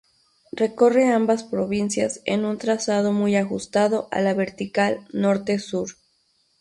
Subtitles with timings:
[0.53, 5.89] Recorre ambas provincias en un trazado muy ajustado a la vertical norte-sur.